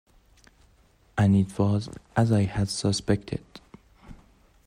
[1.15, 3.43] And it was as I had suspected.